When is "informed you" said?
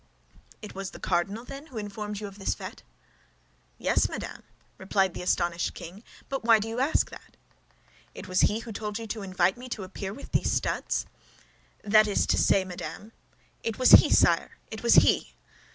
1.77-2.25